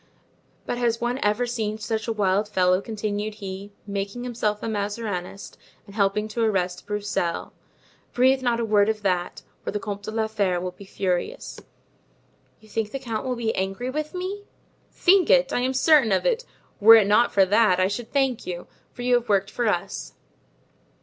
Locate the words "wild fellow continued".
2.11-3.35